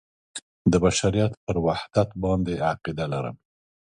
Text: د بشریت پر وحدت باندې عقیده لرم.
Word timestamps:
د 0.71 0.73
بشریت 0.83 1.31
پر 1.45 1.55
وحدت 1.65 2.09
باندې 2.23 2.53
عقیده 2.69 3.05
لرم. 3.13 3.35